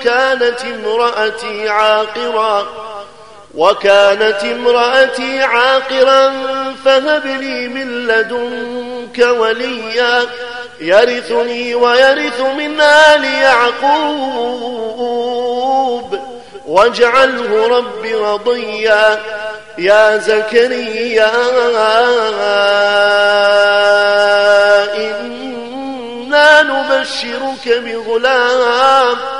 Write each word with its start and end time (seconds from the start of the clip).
وكانت 0.00 0.64
امرأتي 0.64 1.68
عاقرا 1.68 2.66
وكانت 3.54 4.44
امرأتي 4.44 5.42
عاقرا 5.42 6.32
فهب 6.84 7.26
لي 7.26 7.68
من 7.68 8.06
لدنك 8.06 9.18
وليا 9.18 10.22
يرثني 10.80 11.74
ويرث 11.74 12.40
من 12.40 12.80
آل 12.80 13.24
يعقوب. 13.24 13.90
واجعله 16.66 17.68
رب 17.68 18.04
رضيا 18.04 19.20
يا 19.78 20.16
زكريا 20.16 21.32
إنا 24.96 26.62
نبشرك 26.62 27.68
بغلام. 27.68 29.39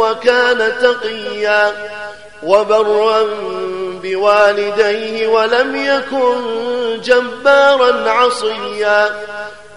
وكان 0.00 0.72
تقيا 0.82 1.72
وبرا 2.42 3.22
بوالديه 4.02 5.26
ولم 5.28 5.76
يكن 5.76 6.40
جبارا 7.00 8.10
عصيا 8.10 9.10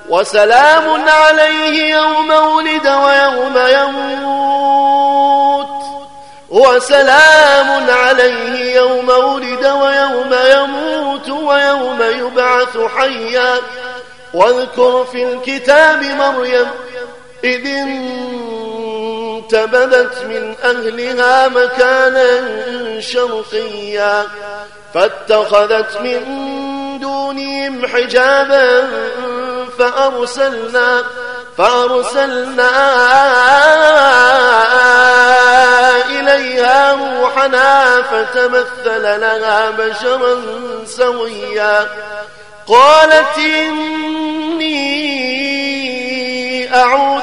وسلام 0.09 1.09
عليه 1.09 1.95
يوم 1.95 2.29
ولد 2.29 2.87
ويوم 2.87 3.57
يموت 3.67 5.03
وسلام 6.49 7.89
عليه 7.89 8.75
يوم 8.75 9.09
ولد 9.09 9.65
ويوم 9.65 10.35
يموت 10.45 11.29
ويوم 11.29 12.01
يبعث 12.01 12.77
حيا 12.97 13.55
واذكر 14.33 15.05
في 15.11 15.23
الكتاب 15.33 16.03
مريم 16.03 16.67
إذ 17.43 17.67
انتبذت 19.37 20.23
من 20.25 20.55
أهلها 20.63 21.47
مكانا 21.47 22.41
شرقيا 22.99 24.27
فاتخذت 24.93 26.01
من 26.01 26.19
دونهم 26.99 27.87
حجابا 27.87 28.87
فأرسلنا 29.79 31.03
فأرسلنا 31.57 32.69
إليها 36.09 36.93
روحنا 36.93 38.01
فتمثل 38.01 39.03
لها 39.21 39.69
بشرا 39.69 40.41
سويا. 40.85 41.87
قالت 42.67 43.37
إني 43.37 44.83
أعوذ 46.75 47.22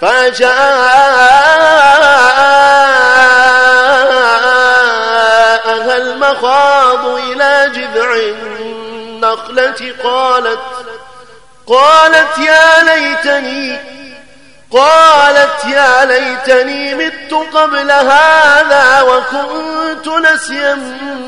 فجاءها 0.00 1.06
المخاض 5.96 7.06
إلى 7.06 7.72
جذع 7.74 8.14
النخلة 8.14 9.94
قالت 10.04 10.58
قالت 11.66 12.38
يا 12.38 12.82
ليتني 12.82 13.78
قالت 14.72 15.64
يا 15.64 16.04
ليتني 16.04 16.94
مت 16.94 17.34
قبل 17.54 17.90
هذا 17.90 19.02
وكنت 19.02 20.08
نسيا 20.08 20.74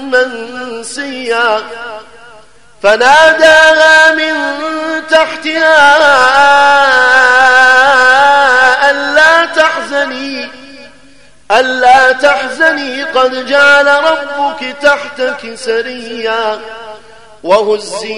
منسيا. 0.02 1.62
فناداها 2.82 4.12
من 4.12 4.34
تحتها 5.10 5.98
تحزني 9.98 10.48
ألا 11.50 12.12
تحزني 12.12 13.02
قد 13.02 13.46
جعل 13.46 13.86
ربك 13.86 14.76
تحتك 14.82 15.54
سريا 15.54 16.60
وهزي 17.42 18.08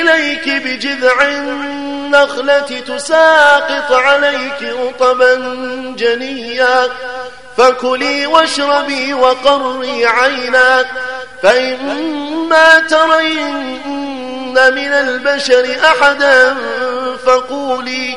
إليك 0.00 0.48
بجذع 0.48 1.22
النخلة 1.22 2.80
تساقط 2.86 3.92
عليك 3.92 4.62
رطبا 4.62 5.34
جنيا 5.98 6.88
فكلي 7.56 8.26
واشربي 8.26 9.14
وقري 9.14 10.06
عينا 10.06 10.84
فإما 11.42 12.80
ترين 12.80 13.78
من 14.54 14.92
البشر 14.92 15.76
أحدا 15.84 16.56
فقولي 17.26 18.16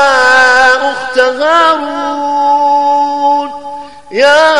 هارون 1.19 2.71
يا 4.11 4.51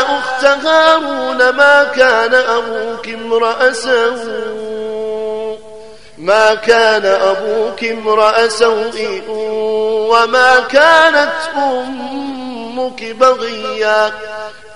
أخت 0.00 0.44
هارون 0.44 1.48
ما 1.48 1.84
كان 1.84 2.34
أبوك 2.34 3.08
امرأ 3.08 3.72
سوء. 3.72 5.58
ما 6.18 6.54
كان 6.54 7.06
أبوك 7.06 7.84
امرأ 7.84 8.48
سوء 8.48 9.22
وما 10.10 10.60
كانت 10.60 11.32
أمك 11.56 13.02
بغيا. 13.02 14.12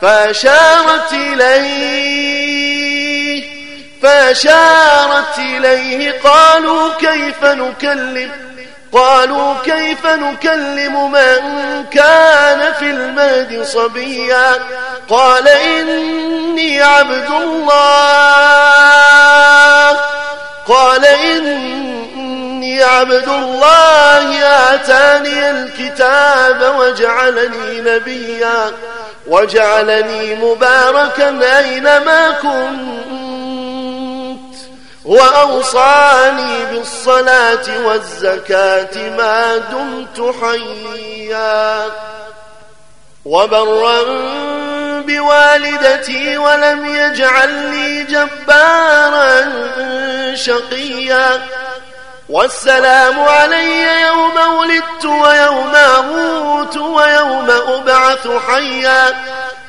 فأشارت 0.02 1.12
إليه 1.12 2.35
فأشارت 4.06 5.38
إليه 5.38 6.20
قالوا 6.24 6.90
كيف 6.98 7.44
نكلم؟ 7.44 8.30
قالوا 8.92 9.54
كيف 9.64 10.06
نكلم 10.06 11.12
من 11.12 11.40
كان 11.90 12.72
في 12.78 12.90
المهد 12.90 13.62
صبيا؟ 13.62 14.52
قال 15.08 15.48
إني 15.48 16.82
عبد 16.82 17.30
الله. 17.30 17.76
قال 20.68 21.06
إني 21.06 22.82
عبد 22.82 23.28
الله. 23.28 24.44
آتاني 24.74 25.50
الكتاب 25.50 26.74
وجعلني 26.78 27.80
نبيا. 27.80 28.72
وجعلني 29.26 30.34
مباركا 30.34 31.58
أينما 31.58 32.30
كنت. 32.30 33.15
وأوصاني 35.06 36.64
بالصلاة 36.64 37.86
والزكاة 37.86 39.10
ما 39.16 39.56
دمت 39.56 40.34
حيا. 40.40 41.86
وبرا 43.24 44.02
بوالدتي 45.00 46.38
ولم 46.38 46.86
يجعلني 46.86 48.04
جبارا 48.04 49.52
شقيا. 50.34 51.42
والسلام 52.28 53.20
علي 53.20 54.02
يوم 54.02 54.36
ولدت 54.58 55.04
ويوم 55.04 55.74
أموت 55.74 56.76
ويوم 56.76 57.50
أبعث 57.50 58.28
حيا. 58.48 59.16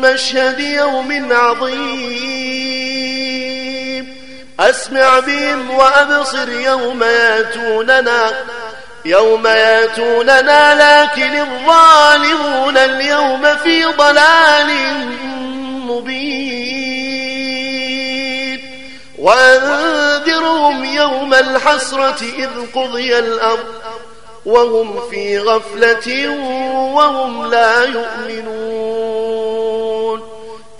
مشهد 0.00 0.60
يوم 0.60 1.32
عظيم. 1.32 2.48
أسمع 4.60 5.18
بهم 5.18 5.70
وأبصر 5.70 6.48
يوم 6.48 7.02
ياتوننا 7.02 8.30
يوم 9.04 9.46
ياتوننا 9.46 10.74
لكن 10.74 11.40
الظالمون 11.40 12.76
اليوم 12.76 13.56
في 13.62 13.84
ضلال 13.84 14.70
مبين. 15.86 16.58
وأنذرهم 19.18 20.84
يوم 20.84 21.34
الحسرة 21.34 22.22
إذ 22.38 22.48
قضي 22.74 23.18
الأمر 23.18 23.64
وهم 24.46 25.00
في 25.10 25.38
غفلة 25.38 26.28
وهم 26.94 27.50
لا 27.50 27.84
يؤمنون. 27.84 29.87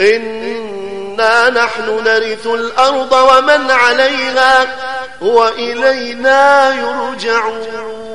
إنا 0.00 1.50
نحن 1.50 2.04
نرث 2.04 2.46
الأرض 2.46 3.12
ومن 3.12 3.70
عليها 3.70 4.66
وإلينا 5.20 6.70
يرجعون 6.74 8.08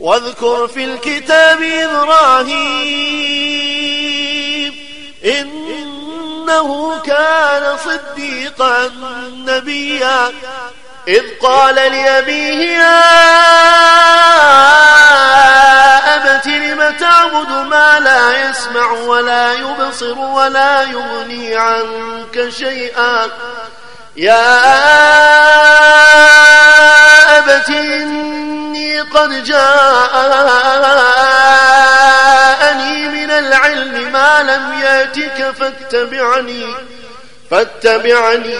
واذكر 0.00 0.68
في 0.68 0.84
الكتاب 0.84 1.62
إبراهيم 1.62 3.10
إنه 5.24 7.00
كان 7.00 7.76
صديقا 7.84 8.90
نبيا 9.46 10.32
إذ 11.08 11.22
قال 11.42 11.74
لأبيه 11.74 12.78
يا 12.78 13.60
أبت 16.14 16.46
لم 16.46 16.90
تعبد 16.90 17.50
ما 17.50 18.00
لا 18.00 18.50
يسمع 18.50 18.90
ولا 18.92 19.52
يبصر 19.52 20.18
ولا 20.18 20.82
يغني 20.82 21.56
عنك 21.56 22.48
شيئا؟ 22.48 23.30
يا 24.16 24.58
أبت 27.38 27.70
إني 27.70 29.00
قد 29.00 29.44
جاءني 29.44 29.88
من 33.08 33.30
العلم 33.30 34.12
ما 34.12 34.42
لم 34.42 34.80
يأتك 34.82 35.54
فاتبعني 35.58 36.66
فاتبعني. 37.50 38.58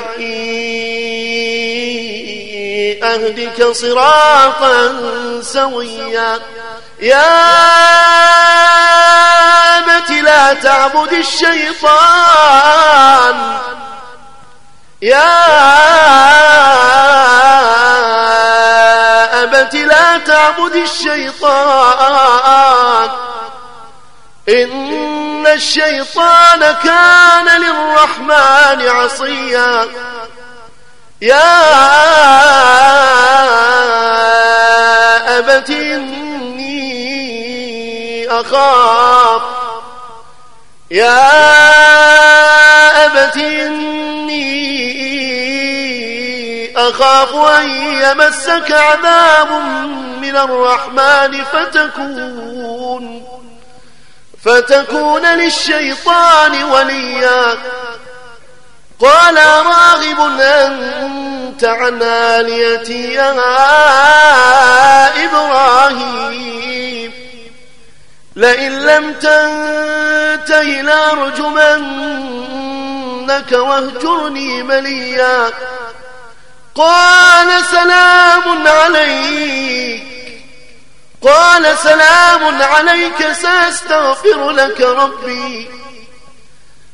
أهدك 3.02 3.72
صراطا 3.72 4.94
سويا. 5.42 6.38
يا 7.00 7.30
أبت 9.78 10.10
لا 10.10 10.54
تعبد 10.54 11.12
الشيطان. 11.12 12.56
يا 15.02 15.30
أبت 19.42 19.74
لا 19.74 20.18
تعبد 20.18 20.74
الشيطان. 20.74 22.30
إن 24.48 25.46
الشيطان 25.46 26.76
كان 26.84 27.48
للرحمن 27.60 28.88
عصيا. 28.88 29.88
يا 31.22 31.68
أبت 35.38 35.70
إني 35.70 36.70
أخاف. 38.28 39.42
يا 40.90 41.20
أبت 43.06 43.36
إني 43.36 44.50
أخاف 46.76 47.34
أن 47.34 47.68
يمسك 47.70 48.72
عذاب 48.72 49.52
من 50.22 50.36
الرحمن 50.36 51.44
فتكون 51.44 53.24
فتكون 54.44 55.26
للشيطان 55.26 56.64
وليا. 56.64 57.79
قال 59.00 59.36
راغب 59.66 60.40
أنت 60.40 61.64
عن 61.64 62.02
آليتي 62.02 63.12
يا 63.12 63.32
إبراهيم. 65.24 67.12
لئن 68.36 68.72
لم 68.72 69.12
تنته 69.12 70.62
لأرجمنك 70.62 71.92
واهجرني 73.52 74.62
مليا. 74.62 75.50
قال 76.74 77.64
سلام 77.70 78.68
عليك. 78.68 80.02
قال 81.22 81.78
سلام 81.78 82.62
عليك 82.62 83.32
سأستغفر 83.32 84.50
لك 84.50 84.80
ربي. 84.80 85.79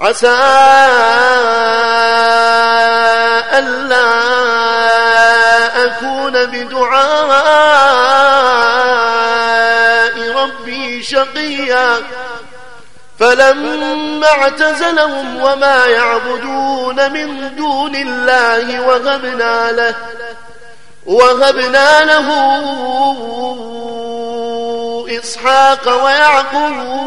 عسى 0.00 0.36
ألا 3.58 4.06
أكون 5.84 6.32
بدعاء 6.46 6.96
ربي 10.30 11.02
شقيا. 11.02 11.96
فلما 13.18 14.26
اعتزلهم 14.26 15.42
وما 15.42 15.86
يعبدون 15.86 17.12
من 17.12 17.56
دون 17.56 17.94
الله 17.94 18.80
وهبنا 18.80 19.72
له 19.72 19.94
وهبنا 21.06 22.04
له 22.04 22.28
إسحاق 25.18 26.04
ويعقوب 26.04 27.06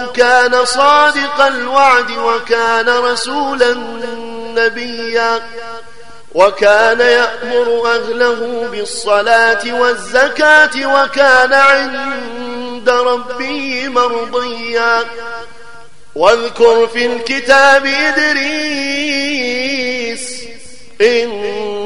كان 0.15 0.65
صادق 0.65 1.41
الوعد 1.41 2.11
وكان 2.11 2.89
رسولا 2.89 3.73
نبيا 4.55 5.41
وكان 6.35 6.99
يأمر 6.99 7.81
أهله 7.85 8.67
بالصلاة 8.71 9.73
والزكاة 9.73 11.03
وكان 11.03 11.53
عند 11.53 12.89
ربه 12.89 13.87
مرضيا. 13.87 15.03
واذكر 16.15 16.87
في 16.87 17.05
الكتاب 17.05 17.85
إدريس 17.85 19.11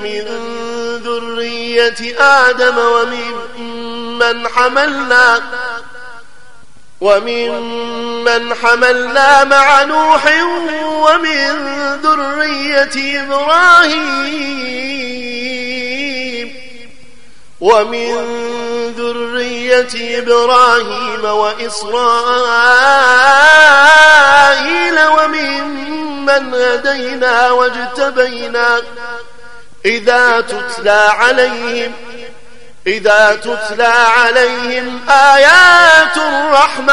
من 0.00 0.24
ذرية 1.04 2.18
آدم 2.18 2.78
ومن 2.78 3.32
من 4.18 4.48
حملنا 4.48 5.42
وممن 7.00 8.54
حملنا 8.54 9.44
مع 9.44 9.82
نوح 9.82 10.26
ومن 10.84 11.50
ذرية 12.02 13.22
إبراهيم. 13.22 14.72
ومن 17.62 18.12
ذرية 18.98 20.18
إبراهيم 20.18 21.24
وإسرائيل 21.24 22.16
وممن 25.06 26.54
هدينا 26.54 27.50
واجتبينا 27.50 28.82
إذا 29.84 30.40
تتلى 30.40 31.08
عليهم 31.12 31.92
إذا 32.86 33.40
تتلى 33.42 33.94
عليهم 34.16 35.00
آيات 35.08 36.16
الرحمن. 36.16 36.92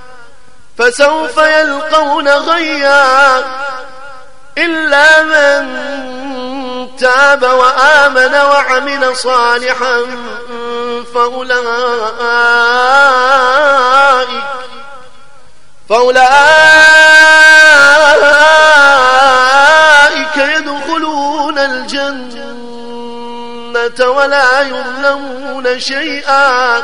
فسوف 0.81 1.37
يلقون 1.37 2.27
غيا 2.27 3.43
إلا 4.57 5.23
من 5.23 5.67
تاب 6.97 7.43
وآمن 7.43 8.35
وعمل 8.35 9.15
صالحا 9.15 10.05
فأولئك 11.13 11.61
فأولئك 15.89 16.31
يدخلون 20.37 21.57
الجنة 21.57 22.51
ولا 24.09 24.61
يظلمون 24.61 25.79
شيئا. 25.79 26.83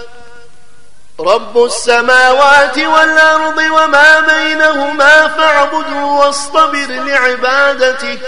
رب 1.21 1.63
السماوات 1.65 2.77
والأرض 2.77 3.57
وما 3.57 4.19
بينهما 4.19 5.27
فاعبده 5.27 6.05
واصطبر 6.05 6.87
لعبادته. 6.89 8.19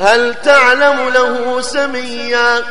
هل 0.00 0.34
تعلم 0.44 1.08
له 1.08 1.60
سميا؟ 1.60 2.64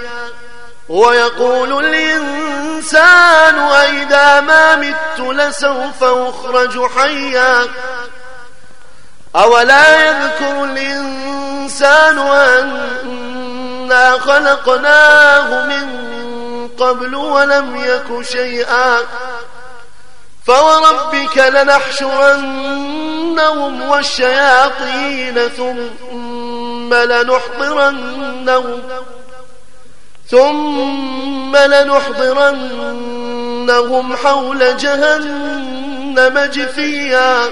ويقول 0.90 1.86
الإنسان 1.86 3.60
أئذا 3.60 4.42
ما 4.42 4.76
مت 4.76 5.20
لسوف 5.20 6.04
أخرج 6.04 6.90
حيا. 6.98 7.68
أولا 9.36 10.10
يذكر 10.10 10.64
الإنسان 10.64 12.20
أنا 13.90 14.20
خلقناه 14.20 15.66
من 15.66 16.10
قبل 16.90 17.16
ولم 17.16 17.76
يك 17.76 18.22
شيئا 18.22 18.98
فوربك 20.46 21.38
لنحشرنهم 21.38 22.70
والشياطين 23.90 25.50
ثم 25.58 26.94
لنحضرنهم 26.94 28.82
ثم 30.30 31.58
لنحضرنهم 31.58 32.96
حول 34.16 34.78
جهنم 34.78 36.40
جثيا 36.54 37.50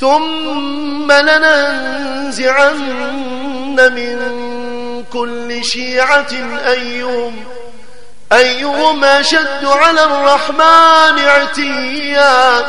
ثم 0.00 1.12
لننزعن 1.12 2.78
من 3.76 4.38
كل 5.12 5.64
شيعة 5.64 6.32
أيهم 6.66 7.44
أيهم 8.32 9.04
أشد 9.04 9.64
على 9.64 10.04
الرحمن 10.04 11.18
عتيا 11.18 12.66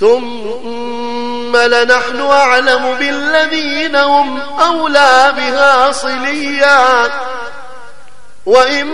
ثم 0.00 1.56
لنحن 1.56 2.20
أعلم 2.30 2.94
بالذين 2.94 3.96
هم 3.96 4.40
أولى 4.60 5.32
بها 5.36 5.92
صليا. 5.92 7.10
وإن 8.46 8.86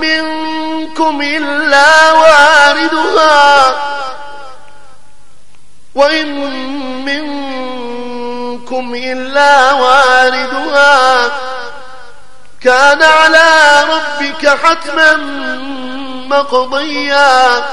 منكم 0.00 1.22
إلا 1.22 2.12
واردها. 2.12 3.74
وإن 5.94 6.28
منكم 7.04 8.94
إلا 8.94 9.72
واردها. 9.72 11.30
كان 12.62 13.02
على 13.02 13.84
ربك 13.88 14.48
حتما 14.48 15.16
مقضيا. 16.28 17.64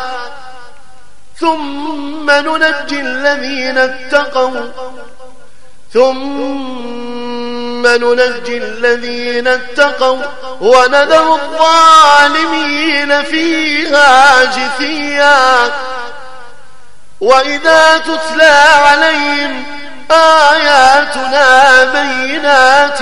ثم 1.39 2.31
ننجي 2.31 2.99
الذين 2.99 3.77
اتقوا. 3.77 4.71
ثم 5.93 7.87
ننجي 7.87 8.57
الذين 8.57 9.47
اتقوا 9.47 10.21
ونذر 10.61 11.35
الظالمين 11.35 13.23
فيها 13.23 14.43
جثيا. 14.43 15.71
وإذا 17.21 17.97
تتلى 17.97 18.63
عليهم 18.87 19.63
آياتنا 20.11 21.83
بينات 21.83 23.01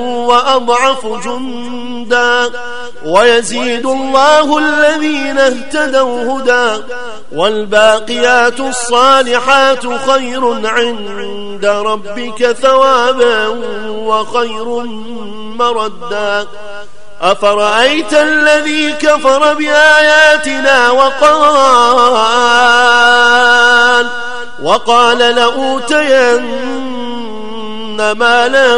وأضعف 0.31 1.05
جندا 1.25 2.51
ويزيد 3.05 3.85
الله 3.85 4.57
الذين 4.57 5.37
اهتدوا 5.37 6.39
هدى 6.39 6.83
والباقيات 7.31 8.59
الصالحات 8.59 9.87
خير 10.09 10.67
عند 10.67 11.65
ربك 11.65 12.51
ثوابا 12.51 13.47
وخير 13.87 14.83
مردا. 15.55 16.47
أفرأيت 17.21 18.13
الذي 18.13 18.93
كفر 18.93 19.53
بآياتنا 19.53 20.89
وقال 20.91 22.31
وقال 24.63 25.17
لأوتين 25.17 26.47
مالا 28.11 28.77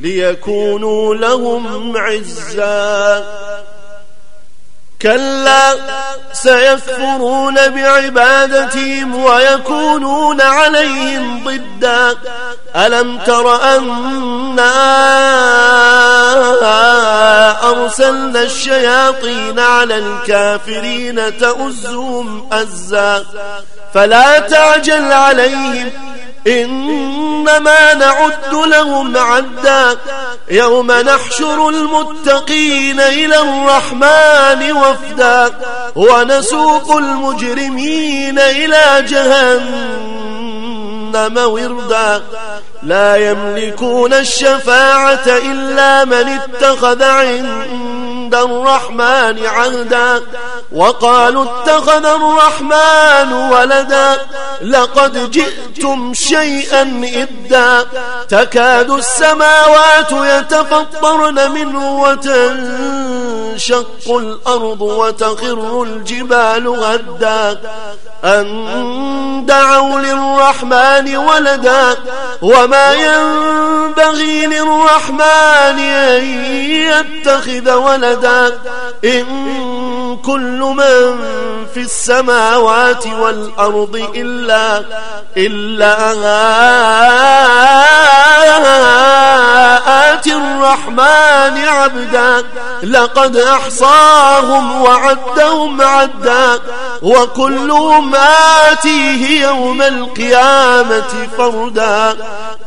ليكونوا 0.00 1.14
لهم 1.14 1.96
عزا. 1.96 3.24
كلا 5.02 5.74
سيكفرون 6.32 7.54
بعبادتهم 7.54 9.14
ويكونون 9.14 10.40
عليهم 10.40 11.44
ضدا. 11.44 12.16
ألم 12.76 13.18
تر 13.18 13.76
أنا 13.76 14.72
أرسلنا 17.70 18.42
الشياطين 18.42 19.58
على 19.58 19.98
الكافرين 19.98 21.38
تأزهم 21.38 22.48
أزا. 22.52 23.24
فلا 23.94 24.38
تعجل 24.38 25.12
عليهم 25.12 25.92
إنما 27.48 27.94
نعد 27.94 28.54
لهم 28.54 29.16
عدا 29.16 29.96
يوم 30.50 30.92
نحشر 30.92 31.68
المتقين 31.68 33.00
إلى 33.00 33.38
الرحمن 33.38 34.72
وفدا 34.72 35.50
ونسوق 35.96 36.96
المجرمين 36.96 38.38
إلى 38.38 39.04
جهنم 39.08 40.36
وردا. 41.38 42.22
لا 42.82 43.16
يملكون 43.16 44.12
الشفاعة 44.12 45.26
إلا 45.26 46.04
من 46.04 46.28
اتخذ 46.28 47.02
عند 47.02 47.95
الرحمن 48.34 49.46
عهدا 49.46 50.22
وقالوا 50.72 51.44
اتخذ 51.44 52.04
الرحمن 52.06 53.32
ولدا 53.32 54.18
لقد 54.62 55.30
جئتم 55.30 56.14
شيئا 56.14 56.82
إدا 57.14 57.86
تكاد 58.28 58.90
السماوات 58.90 60.12
يتفطرن 60.12 61.50
منه 61.50 62.00
وتنشق 63.36 64.16
الأرض 64.16 64.80
وتخر 64.80 65.82
الجبال 65.82 66.68
غدا. 66.68 67.60
أن 68.24 69.46
دعوا 69.46 70.00
للرحمن 70.00 71.16
ولدا. 71.16 71.96
وما 72.42 72.92
ينبغي 72.92 74.46
للرحمن 74.46 75.78
أن 75.80 76.24
يتخذ 76.70 77.72
ولدا. 77.72 78.58
إن 79.04 79.26
كل 80.16 80.58
من 80.58 81.16
في 81.74 81.80
السماوات 81.80 83.06
والأرض 83.06 84.08
إلا 84.14 84.84
إلا 85.36 86.12
آتي 90.12 90.34
الرحمن 90.34 91.56
عبدا 91.68 92.44
لقد 92.82 93.36
أحصاهم 93.36 94.82
وعدهم 94.82 95.82
عدا 95.82 96.58
وكلهم 97.02 98.14
آتيه 98.70 99.42
يوم 99.42 99.82
القيامة 99.82 101.28
فردا. 101.38 102.16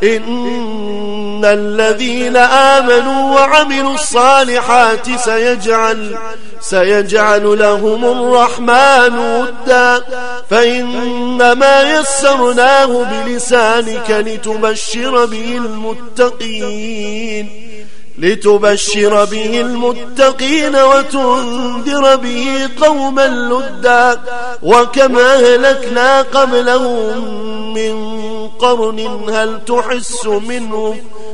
إن 0.03 1.45
الذين 1.45 2.37
آمنوا 2.37 3.35
وعملوا 3.35 3.93
الصالحات 3.93 5.19
سيجعل 5.19 6.17
سيجعل 6.61 7.59
لهم 7.59 8.05
الرحمن 8.05 9.19
ودا. 9.19 10.03
فإنما 10.49 11.99
يسرناه 11.99 13.03
بلسانك 13.03 14.09
لتبشر 14.09 15.25
به 15.25 15.57
المتقين. 15.57 17.49
لتبشر 18.17 19.25
به 19.25 19.61
المتقين 19.61 20.75
وتنذر 20.75 22.15
به 22.15 22.69
قوما 22.81 23.27
لدا. 23.27 24.19
وكما 24.63 25.35
أهلكنا 25.35 26.21
قبلهم 26.21 27.73
من 27.73 28.19
قرن 28.47 28.99
هل 29.29 29.59
تحس 29.65 30.25
منهم 30.25 30.97